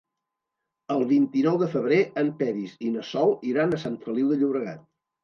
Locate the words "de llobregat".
4.33-4.83